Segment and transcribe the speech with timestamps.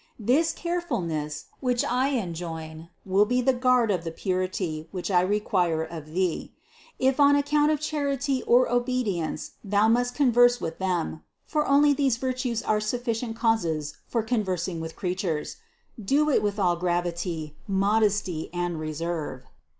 [0.17, 5.83] This carefulness, which I enjoin, will be the guard of the purity, which I require
[5.83, 6.55] of thee.
[6.97, 12.17] If on account of charity or obedience thou must converse with them (for only these
[12.17, 15.57] virtues are sufficient causes for con versing with creatures),
[16.03, 19.43] do it with all gravity, modesty and reserve.